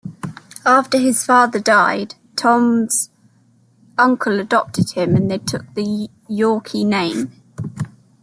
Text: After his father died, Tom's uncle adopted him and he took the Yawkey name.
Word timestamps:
After 0.65 0.97
his 0.97 1.23
father 1.23 1.59
died, 1.59 2.15
Tom's 2.35 3.11
uncle 3.99 4.39
adopted 4.39 4.93
him 4.93 5.15
and 5.15 5.31
he 5.31 5.37
took 5.37 5.75
the 5.75 6.09
Yawkey 6.27 6.87
name. 6.87 7.31